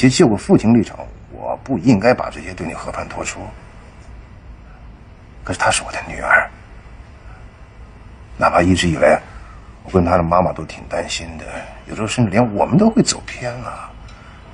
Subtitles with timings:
[0.00, 0.98] 其实就我父亲立场，
[1.30, 3.38] 我不应该把这些对你和盘托出。
[5.44, 6.48] 可是她是我的女儿，
[8.38, 9.20] 哪怕一直以来，
[9.84, 11.44] 我跟她的妈妈都挺担心的，
[11.84, 13.90] 有时候甚至连我们都会走偏了，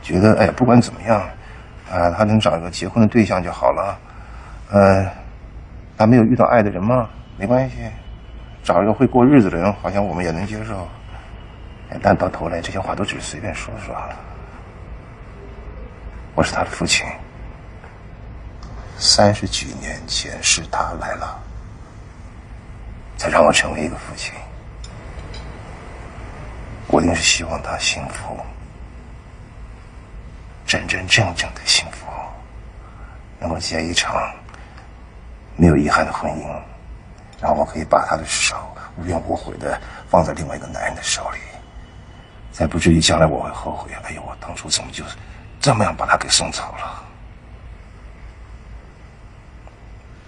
[0.02, 1.20] 觉得哎，不管怎么样，
[1.92, 3.98] 啊，她能找一个结婚的对象就好了，
[4.72, 5.08] 呃，
[5.96, 7.08] 她没有遇到爱的人吗？
[7.36, 7.76] 没关系，
[8.64, 10.88] 找一个会过日子的人，好像我们也能接受。
[12.02, 13.94] 但到头来，这些话都只是随便说说。
[16.36, 17.06] 我是他的父亲，
[18.98, 21.42] 三十几年前是他来了，
[23.16, 24.34] 才让我成为一个父亲。
[26.88, 28.38] 我一定是希望他幸福，
[30.66, 32.06] 真真正正的幸福，
[33.40, 34.30] 能够结一场
[35.56, 36.46] 没有遗憾的婚姻，
[37.40, 38.54] 然后我可以把他的手
[38.98, 39.80] 无怨无悔的
[40.10, 41.38] 放在另外一个男人的手里。
[42.52, 43.90] 才不至于将来我会后悔。
[44.04, 45.02] 哎呦，我当初怎么就
[45.66, 47.02] 这么样把他给送走了？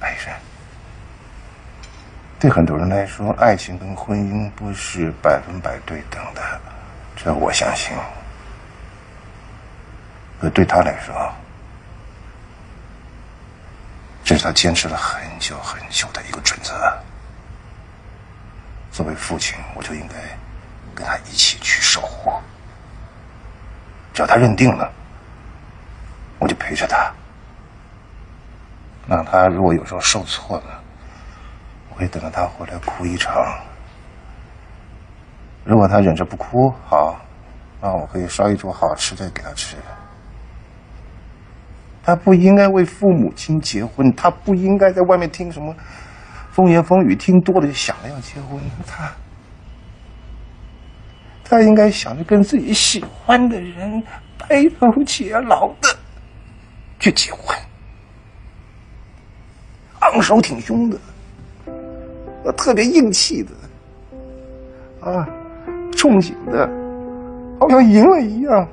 [0.01, 0.35] 白人，
[2.41, 6.43] 对很多人来说，爱情跟婚姻不是百分百对等的，
[7.15, 7.97] 这我相信。
[10.41, 11.33] 可对他来说，
[14.25, 16.75] 这是他坚持了很久很久的一个准则。
[18.91, 20.15] 作为父亲，我就应该。
[20.97, 22.33] 跟他一起去守护，
[24.13, 24.93] 只要他认定了，
[26.39, 27.13] 我就陪着他。
[29.07, 30.83] 那他如果有时候受挫了，
[31.91, 33.35] 我会等着他回来哭一场。
[35.65, 37.21] 如果他忍着不哭，好，
[37.81, 39.77] 那我可以烧一桌好吃的给他吃。
[42.03, 45.75] 他不应该为父母亲结婚，他不应该在外面听什么
[46.51, 48.59] 风言风语，听多了就想着要结婚。
[48.87, 49.11] 他。
[51.45, 54.03] 他应该想着跟自己喜欢的人
[54.37, 55.98] 白头偕老的
[57.09, 57.57] 去结婚，
[60.01, 60.99] 昂首挺胸的，
[62.53, 63.51] 特别硬气的，
[65.01, 65.27] 啊，
[65.93, 66.69] 憧憬的，
[67.59, 68.69] 好像赢了一样。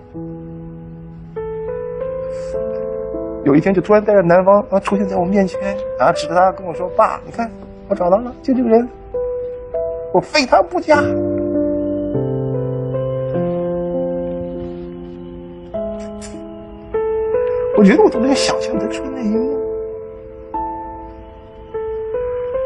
[3.45, 7.49] 有一天就突然带着男方啊出现在我面前，啊，指着他跟我说：“爸，你看
[7.87, 8.85] 我找到了，就这个人，
[10.13, 11.01] 我非他不嫁。”
[17.85, 19.61] 觉得我都能想象得出那一幕，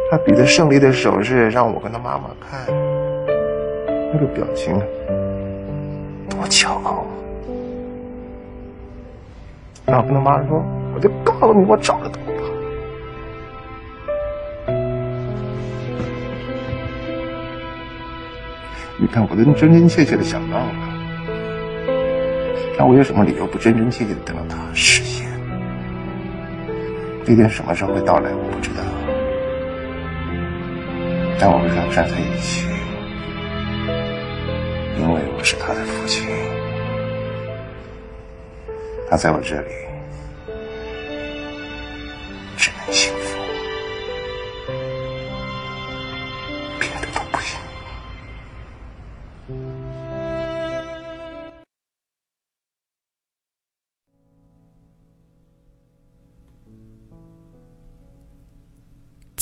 [0.10, 2.66] 他比着胜利的手势让我跟他妈妈看，
[4.14, 4.80] 那个表情
[6.30, 7.08] 多骄傲啊。
[9.86, 10.64] 然后跟他妈说
[10.96, 12.32] ：“我就告诉你，我找得到他。”
[18.98, 20.89] 你看，我都真真切切的想到了。
[22.80, 25.28] 那我有什么理由不真真切切的等到它实现？
[27.26, 28.82] 那天什么时候会到来，我不知道。
[31.38, 32.66] 但我跟他站在一起，
[34.98, 36.26] 因为我是他的父亲，
[39.10, 39.68] 他在我这里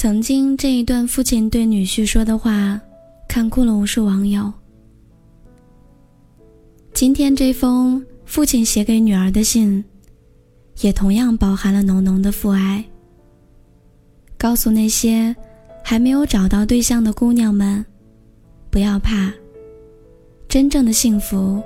[0.08, 2.80] 曾经这一段父亲对女婿说的话，
[3.28, 4.50] 看哭了无数网友。
[6.94, 9.84] 今天这封父亲写给女儿的信，
[10.80, 12.82] 也同样饱含了浓浓的父爱。
[14.38, 15.36] 告诉那些
[15.84, 17.86] 还没有找到对象的姑娘们，
[18.70, 19.30] 不要怕，
[20.48, 21.62] 真正的幸福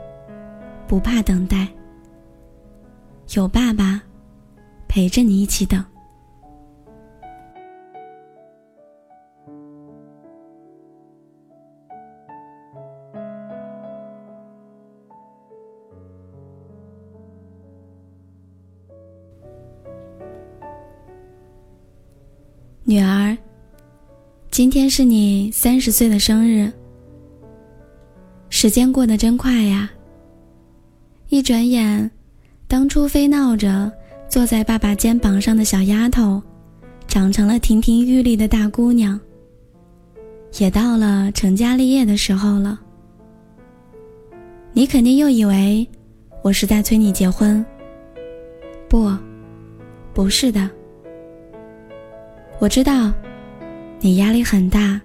[0.88, 1.68] 不怕等待，
[3.36, 4.02] 有爸爸
[4.88, 5.86] 陪着你一起等。
[24.62, 26.72] 今天是你三十岁的生日。
[28.50, 29.90] 时间过得真快呀！
[31.30, 32.12] 一转眼，
[32.68, 33.92] 当初非闹着
[34.30, 36.40] 坐在爸爸肩膀上的小丫头，
[37.08, 39.20] 长成了亭亭玉立的大姑娘。
[40.60, 42.80] 也到了成家立业的时候了。
[44.74, 45.90] 你肯定又以为
[46.44, 47.66] 我是在催你结婚。
[48.88, 49.12] 不，
[50.14, 50.70] 不是的。
[52.60, 53.12] 我知道，
[54.04, 55.00] 你压力很大。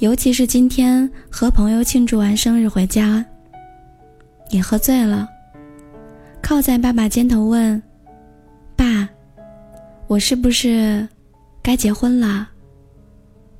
[0.00, 3.24] 尤其是今天和朋友庆祝完生日回家，
[4.50, 5.28] 你喝醉了，
[6.42, 7.80] 靠在爸爸肩头问
[8.74, 9.08] ：“爸，
[10.08, 11.08] 我是不是
[11.62, 12.48] 该结婚了？”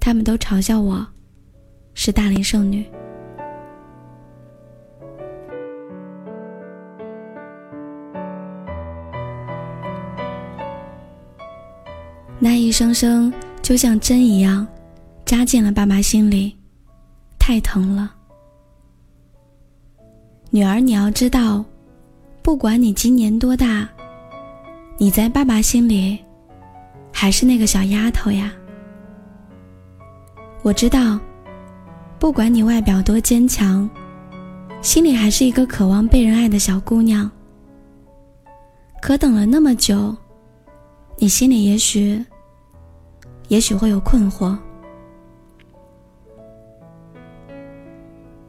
[0.00, 1.06] 他们都嘲笑我
[1.94, 2.85] 是大龄剩女。
[12.40, 13.32] 那一声声
[13.64, 14.66] 就像针一样，
[15.25, 16.55] 扎进了爸爸心里，
[17.38, 18.14] 太疼了。
[20.50, 21.64] 女儿，你要知道，
[22.43, 23.88] 不管你今年多大，
[24.99, 26.19] 你在爸爸心里
[27.11, 28.52] 还是那个小丫头呀。
[30.62, 31.19] 我知道，
[32.19, 33.88] 不管你外表多坚强，
[34.82, 37.31] 心里还是一个渴望被人爱的小姑娘。
[39.00, 40.14] 可等了那么久，
[41.16, 42.22] 你心里也许……
[43.54, 44.58] 也许会有困惑。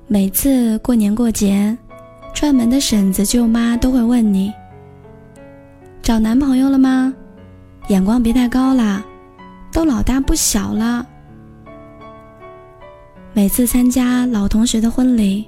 [0.08, 1.78] 每次过年过节，
[2.34, 4.52] 串门的婶子舅妈都会问你
[6.02, 7.14] ：“找男朋友了吗？
[7.90, 9.06] 眼光别太高啦，
[9.72, 11.08] 都老大不小了。”
[13.32, 15.48] 每次参加老同学的婚礼，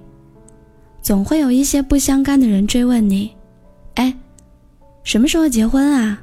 [1.02, 3.36] 总会有一些不相干的人追问你
[3.96, 4.16] ：“哎，
[5.04, 6.22] 什么时候结婚啊？”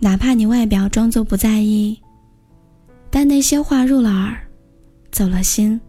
[0.00, 2.00] 哪怕你外表装作不在意，
[3.10, 4.38] 但那些话入了耳，
[5.10, 5.80] 走了心。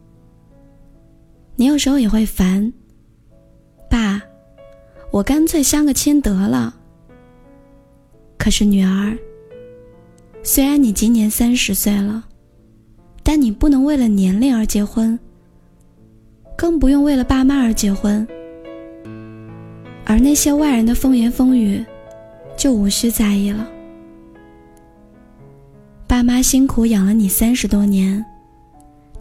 [1.55, 2.73] 你有时候也会烦，
[3.89, 4.21] 爸，
[5.11, 6.75] 我干脆相个亲得了。
[8.37, 9.15] 可是女儿，
[10.41, 12.23] 虽然你今年三十岁了，
[13.21, 15.19] 但你不能为了年龄而结婚，
[16.57, 18.27] 更不用为了爸妈而结婚。
[20.05, 21.85] 而那些外人的风言风语，
[22.57, 23.69] 就无需在意了。
[26.09, 28.25] 爸妈辛苦养了你三十多年，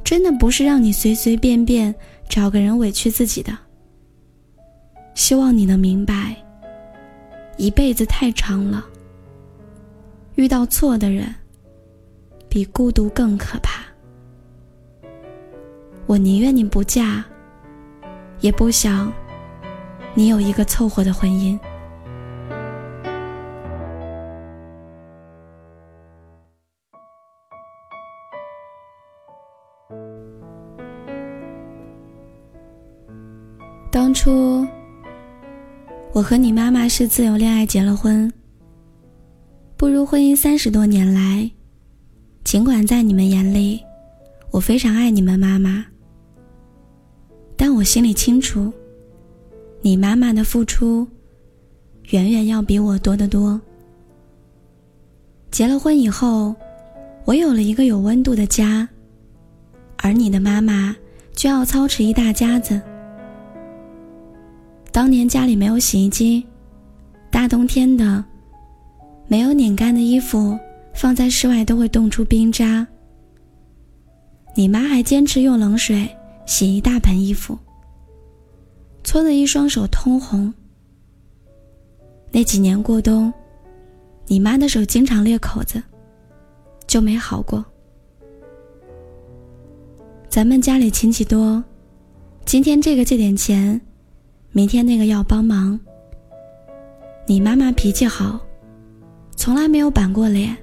[0.03, 1.95] 真的不是让你随随便便
[2.31, 3.53] 找个人委屈自己的。
[5.15, 6.35] 希望你能明白，
[7.59, 8.83] 一辈子太长了，
[10.37, 11.35] 遇到错的人，
[12.49, 13.83] 比孤独更可怕。
[16.07, 17.23] 我宁愿你不嫁，
[18.41, 19.13] 也不想
[20.15, 21.59] 你有一个凑合的婚姻。
[36.29, 38.31] 和你妈妈是自由恋爱结了婚。
[39.79, 41.51] 步入婚姻三十多年来，
[42.45, 43.81] 尽管在你们眼里，
[44.51, 45.83] 我非常爱你们妈妈，
[47.57, 48.71] 但我心里清楚，
[49.81, 51.09] 你妈妈的付出，
[52.11, 53.59] 远远要比我多得多。
[55.51, 56.55] 结了婚以后，
[57.25, 58.87] 我有了一个有温度的家，
[59.97, 60.95] 而你的妈妈
[61.33, 62.79] 就要操持一大家子。
[64.91, 66.45] 当年家里没有洗衣机，
[67.31, 68.25] 大冬天的，
[69.29, 70.59] 没有拧干的衣服
[70.95, 72.87] 放在室外都会冻出冰渣。
[74.57, 76.09] 你妈还坚持用冷水
[76.47, 77.57] 洗一大盆衣服，
[79.05, 80.53] 搓得一双手通红。
[82.33, 83.33] 那几年过冬，
[84.27, 85.81] 你妈的手经常裂口子，
[86.87, 87.65] 就没好过。
[90.29, 91.63] 咱们家里亲戚多，
[92.45, 93.81] 今天这个借点钱。
[94.53, 95.79] 明天那个要帮忙。
[97.27, 98.41] 你妈妈脾气好，
[99.37, 100.57] 从来没有板过脸。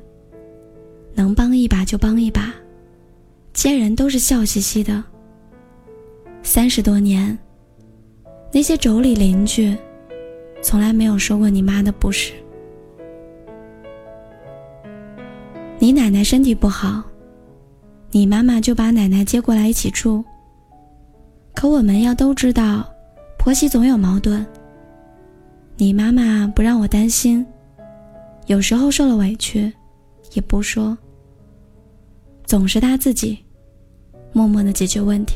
[1.14, 2.54] 能帮一把就帮一把，
[3.54, 5.02] 见人都是笑嘻嘻的。
[6.44, 7.38] 三十多年，
[8.52, 9.78] 那些妯娌邻居，
[10.62, 12.34] 从来没有说过你妈的不是。
[15.78, 17.04] 你奶奶身体不好，
[18.12, 20.26] 你妈妈就把奶奶接过来一起住。
[21.54, 22.95] 可我们要都知道。
[23.46, 24.44] 婆媳总有矛盾。
[25.78, 27.46] 你妈妈不让我担心，
[28.48, 29.72] 有时候受了委屈，
[30.34, 30.98] 也不说，
[32.44, 33.38] 总是她自己
[34.34, 35.36] 默默的解决问题。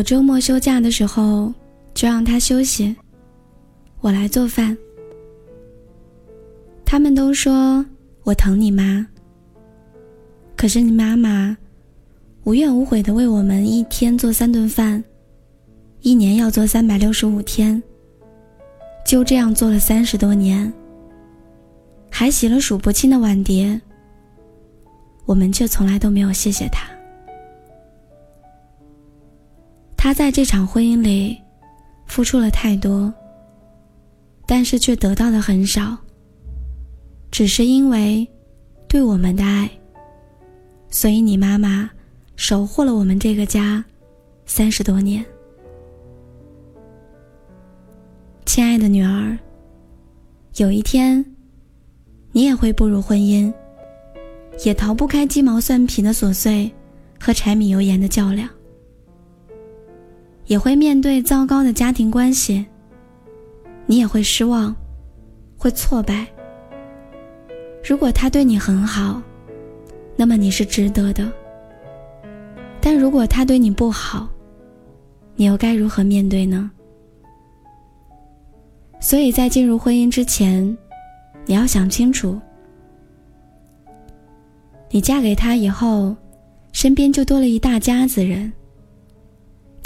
[0.00, 1.52] 我周末休假的时候，
[1.92, 2.96] 就让他休息，
[4.00, 4.74] 我来做饭。
[6.86, 7.84] 他们都说
[8.22, 9.06] 我疼你妈，
[10.56, 11.54] 可是你妈妈
[12.44, 15.04] 无怨无悔的为我们一天做三顿饭，
[16.00, 17.82] 一年要做三百六十五天，
[19.04, 20.72] 就这样做了三十多年，
[22.10, 23.78] 还洗了数不清的碗碟，
[25.26, 26.88] 我们却从来都没有谢谢他。
[30.02, 31.38] 他在这场婚姻里，
[32.06, 33.12] 付出了太多，
[34.46, 35.94] 但是却得到的很少。
[37.30, 38.26] 只是因为
[38.88, 39.70] 对我们的爱，
[40.88, 41.90] 所以你妈妈
[42.34, 43.84] 守护了我们这个家
[44.46, 45.22] 三十多年。
[48.46, 49.38] 亲爱的女儿，
[50.56, 51.22] 有一天
[52.32, 53.52] 你也会步入婚姻，
[54.64, 56.72] 也逃不开鸡毛蒜皮的琐碎
[57.20, 58.48] 和柴米油盐的较量。
[60.50, 62.66] 也会面对糟糕的家庭关系，
[63.86, 64.74] 你也会失望，
[65.56, 66.26] 会挫败。
[67.88, 69.22] 如果他对你很好，
[70.16, 71.32] 那么你是值得的。
[72.80, 74.28] 但如果他对你不好，
[75.36, 76.68] 你又该如何面对呢？
[79.00, 80.76] 所以在进入婚姻之前，
[81.46, 82.40] 你要想清楚：
[84.90, 86.16] 你嫁给他以后，
[86.72, 88.52] 身边就多了一大家子人。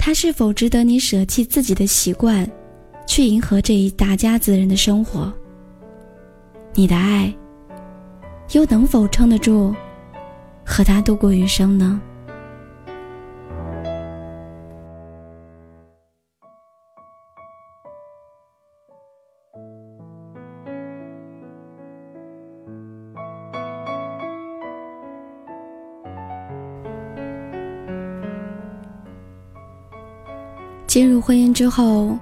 [0.05, 2.47] 他是否值得你舍弃自己的习惯，
[3.07, 5.33] 去迎合这一大家子人的生活？
[6.75, 7.33] 你的爱，
[8.51, 9.73] 又能否撑得住，
[10.63, 11.99] 和他度过余生呢？
[31.25, 32.15] 婚姻之后，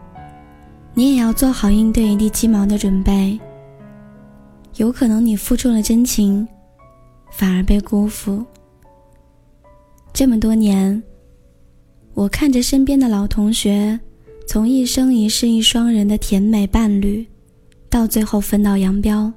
[0.93, 3.37] 你也要做好应对一地鸡毛的准备。
[4.77, 6.47] 有可能你付出了真情，
[7.29, 8.45] 反而被辜负。
[10.13, 11.03] 这么多年，
[12.13, 13.99] 我看着身边的老同学，
[14.47, 17.27] 从一生一世一双人的甜美伴侣，
[17.89, 19.29] 到最后分道扬镳。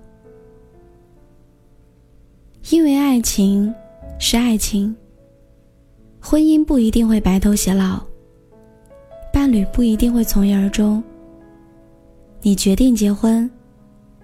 [2.70, 3.74] 因为爱情
[4.20, 4.94] 是爱情，
[6.20, 8.00] 婚姻不一定会白头偕老。
[9.36, 11.04] 伴侣不一定会从一而终。
[12.40, 13.48] 你决定结婚，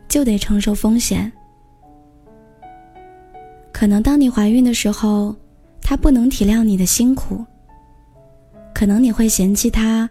[0.08, 1.30] 就得承受风险。
[3.70, 5.36] 可能当你怀孕的时候，
[5.82, 7.44] 他不能体谅你的辛苦。
[8.74, 10.08] 可能你会嫌弃他，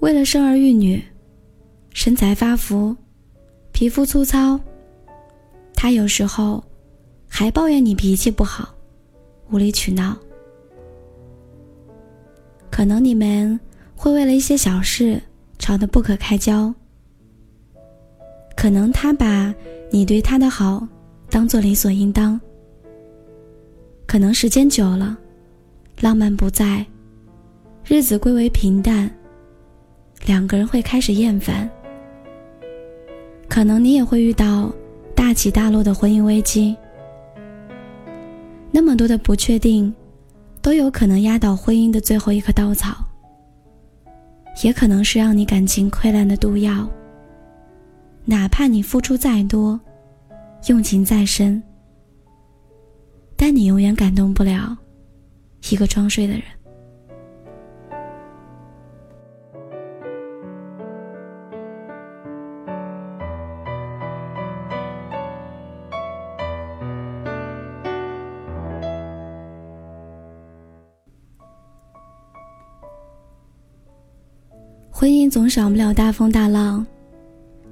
[0.00, 1.00] 为了生儿育女，
[1.94, 2.96] 身材发福，
[3.70, 4.58] 皮肤粗糙。
[5.74, 6.60] 他有时候
[7.28, 8.74] 还抱怨你脾气不好，
[9.52, 10.18] 无理取闹。
[12.68, 13.58] 可能你们。
[13.98, 15.20] 会为了一些小事
[15.58, 16.72] 吵得不可开交。
[18.56, 19.52] 可能他把
[19.90, 20.86] 你对他的好
[21.28, 22.40] 当做理所应当。
[24.06, 25.18] 可能时间久了，
[26.00, 26.86] 浪漫不在，
[27.84, 29.10] 日子归为平淡，
[30.24, 31.68] 两个人会开始厌烦。
[33.48, 34.72] 可能你也会遇到
[35.12, 36.76] 大起大落的婚姻危机。
[38.70, 39.92] 那么多的不确定，
[40.62, 43.07] 都有可能压倒婚姻的最后一棵稻草。
[44.62, 46.88] 也可能是让你感情溃烂的毒药。
[48.24, 49.80] 哪怕你付出再多，
[50.66, 51.62] 用情再深，
[53.36, 54.76] 但你永远感动不了
[55.70, 56.42] 一个装睡的人。
[75.00, 76.84] 婚姻总少不了大风大浪，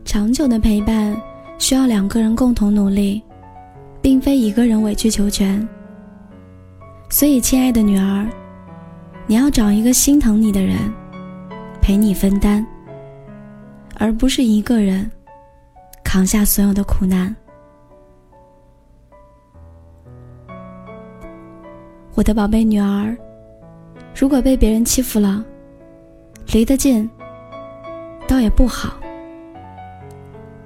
[0.05, 1.21] 长久的陪伴
[1.59, 3.21] 需要两个人共同努力，
[4.01, 5.69] 并非一个人委曲求全。
[7.11, 8.31] 所以，亲爱的女儿，
[9.27, 10.79] 你要找一个心疼你的人，
[11.83, 12.65] 陪你分担，
[13.97, 15.11] 而不是一个人
[16.05, 17.35] 扛下所有的苦难。
[22.15, 23.17] 我的宝贝女儿，
[24.15, 25.45] 如果被别人欺负了，
[26.53, 27.11] 离得近。
[28.29, 28.95] 倒也不好，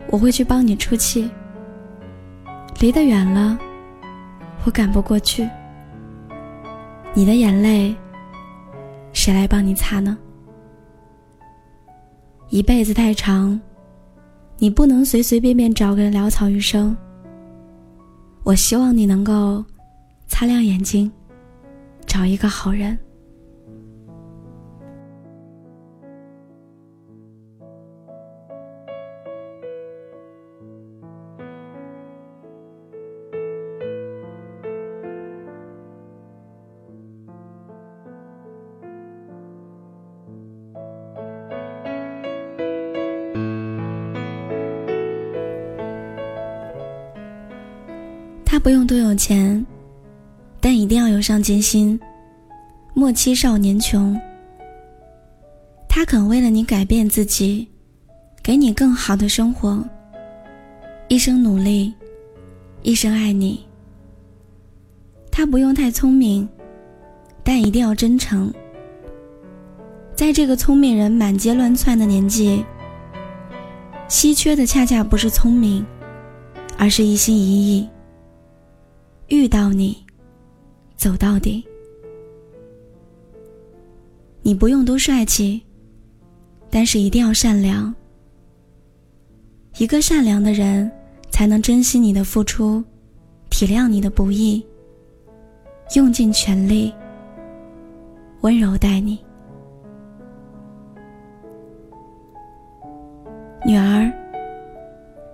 [0.08, 1.30] 我会去帮你出气。
[2.80, 3.58] 离得远了，
[4.64, 5.48] 我赶不过去。
[7.12, 7.94] 你的眼泪，
[9.12, 10.16] 谁来帮你擦呢？
[12.48, 13.60] 一辈子太长，
[14.56, 16.96] 你不能随随便便找个人潦草余生。
[18.42, 19.62] 我希望你能够
[20.26, 21.12] 擦亮眼睛，
[22.06, 22.98] 找一个好人。
[48.60, 49.64] 不用多有钱，
[50.60, 51.98] 但一定要有上进心。
[52.92, 54.18] 莫欺少年穷。
[55.88, 57.66] 他肯为了你改变自己，
[58.42, 59.82] 给你更好的生活，
[61.08, 61.92] 一生努力，
[62.82, 63.66] 一生爱你。
[65.32, 66.46] 他不用太聪明，
[67.42, 68.52] 但一定要真诚。
[70.14, 72.62] 在这个聪明人满街乱窜的年纪，
[74.06, 75.84] 稀缺的恰恰不是聪明，
[76.76, 77.88] 而是一心一意。
[79.30, 79.96] 遇到你，
[80.96, 81.64] 走到底。
[84.42, 85.62] 你不用多帅气，
[86.68, 87.94] 但是一定要善良。
[89.78, 90.90] 一个善良的人，
[91.30, 92.82] 才能珍惜你的付出，
[93.50, 94.66] 体谅你的不易，
[95.94, 96.92] 用尽全力，
[98.40, 99.16] 温柔待你。
[103.64, 104.12] 女儿，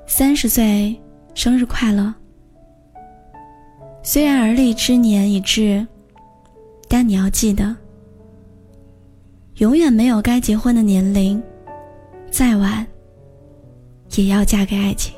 [0.06, 0.94] 三十岁
[1.32, 2.14] 生日快乐。
[4.08, 5.84] 虽然而立之年已至，
[6.88, 7.74] 但你要记得，
[9.56, 11.42] 永远没有该结婚的年龄，
[12.30, 12.86] 再晚
[14.14, 15.12] 也要嫁给爱情。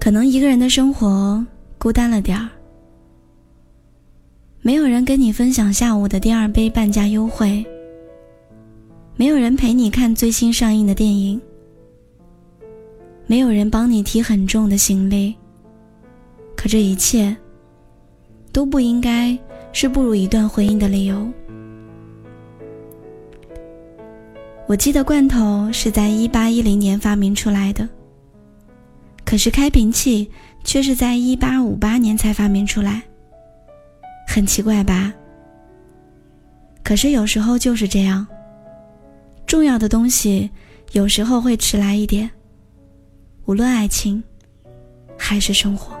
[0.00, 1.46] 可能一个人的生活
[1.78, 2.50] 孤单了点儿，
[4.62, 7.64] 没有人跟你分享下午的第二杯半价优惠，
[9.14, 11.40] 没有人陪你看最新上映的电影。
[13.28, 15.34] 没有人帮你提很重的行李，
[16.56, 17.36] 可这一切
[18.52, 19.36] 都不应该
[19.72, 21.26] 是步入一段婚姻的理由。
[24.68, 27.88] 我记得罐头是在一八一零年发明出来的，
[29.24, 30.30] 可是开瓶器
[30.62, 33.02] 却是在一八五八年才发明出来，
[34.28, 35.12] 很奇怪吧？
[36.84, 38.24] 可是有时候就是这样，
[39.46, 40.48] 重要的东西
[40.92, 42.30] 有时候会迟来一点。
[43.46, 44.20] 无论爱情，
[45.16, 45.96] 还是生活，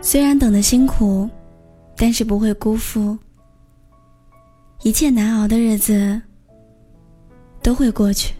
[0.00, 1.28] 虽然等的辛苦，
[1.94, 3.16] 但是不会辜负。
[4.82, 6.18] 一切难熬的日子
[7.62, 8.34] 都会过去，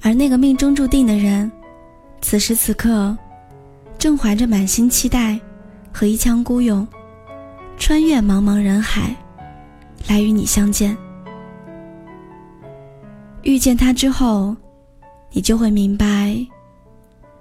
[0.00, 1.50] 而那个命中注定的人，
[2.20, 3.16] 此时此刻
[3.98, 5.36] 正怀着满心期待
[5.92, 6.86] 和一腔孤勇。
[7.80, 9.16] 穿越茫茫人海，
[10.06, 10.94] 来与你相见。
[13.42, 14.54] 遇见他之后，
[15.32, 16.36] 你就会明白，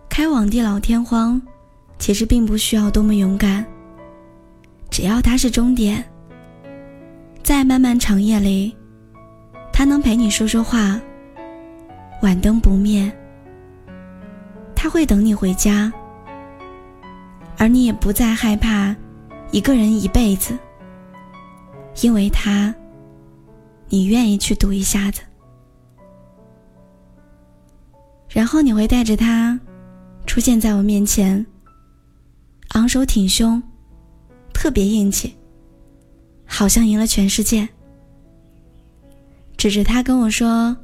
[0.07, 1.39] 开往地老天荒，
[1.99, 3.63] 其实并不需要多么勇敢。
[4.89, 6.01] 只要他是终点，
[7.43, 8.73] 在漫漫长夜里，
[9.73, 10.99] 他能陪你说说话，
[12.21, 13.11] 晚灯不灭，
[14.73, 15.91] 他会等你回家，
[17.57, 18.95] 而你也不再害怕。
[19.51, 20.57] 一个人一辈子，
[22.01, 22.73] 因为他，
[23.87, 25.21] 你愿意去赌一下子，
[28.29, 29.59] 然后你会带着他
[30.27, 31.43] 出现在我面前，
[32.69, 33.61] 昂首挺胸，
[34.53, 35.35] 特别硬气，
[36.45, 37.67] 好像赢了全世界，
[39.57, 40.77] 指着他跟我说：“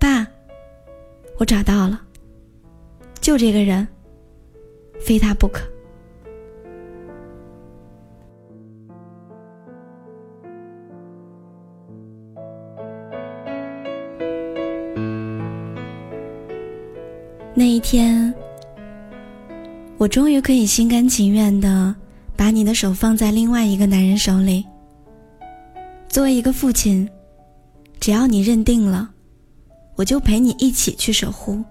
[0.00, 0.26] 爸，
[1.38, 2.00] 我找到了，
[3.20, 3.86] 就这个人，
[5.00, 5.62] 非他不可。”
[17.80, 18.32] 天，
[19.96, 21.94] 我终于可以心甘情愿的
[22.36, 24.64] 把你的手放在另外一个男人手里。
[26.08, 27.08] 作为一个父亲，
[27.98, 29.10] 只要你认定了，
[29.96, 31.62] 我就陪你一起去守护。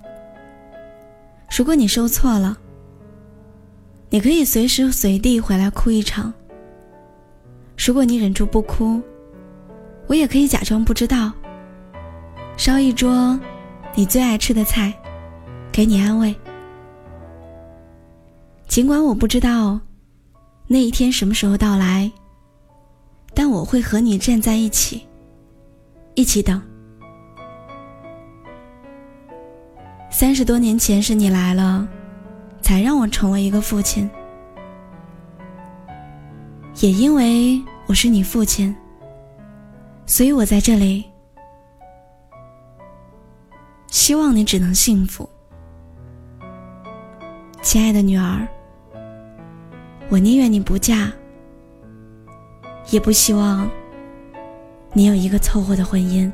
[1.55, 2.57] 如果你受错了，
[4.09, 6.33] 你可以随时随地回来哭一场。
[7.77, 9.01] 如果你忍住不哭，
[10.07, 11.31] 我也可以假装不知道，
[12.57, 13.39] 烧一桌
[13.95, 14.93] 你最爱吃的菜。
[15.71, 16.35] 给你安慰，
[18.67, 19.79] 尽管我不知道
[20.67, 22.11] 那一天什么时候到来，
[23.33, 25.07] 但我会和你站在一起，
[26.15, 26.61] 一起等。
[30.09, 31.87] 三十多年前是你来了，
[32.61, 34.09] 才让我成为一个父亲，
[36.81, 38.75] 也因为我是你父亲，
[40.05, 41.05] 所以我在这里，
[43.87, 45.29] 希望你只能幸福。
[47.69, 48.47] 亲爱的女儿，
[50.09, 51.11] 我宁愿你不嫁，
[52.89, 53.69] 也不希望
[54.91, 56.31] 你有一个凑合的婚姻。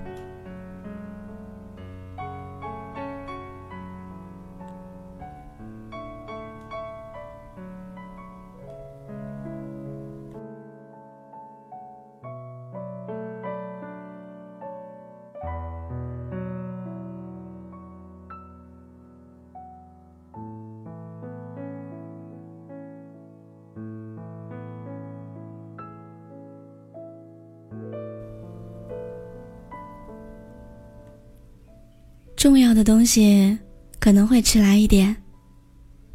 [32.45, 33.57] 重要的东西
[33.99, 35.15] 可能会迟来一点，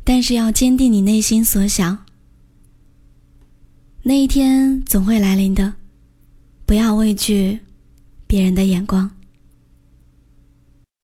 [0.04, 2.06] 但是要坚定你内心所想。
[4.04, 5.74] 那一天总会来临的，
[6.66, 7.58] 不要畏惧
[8.28, 9.10] 别人的眼光。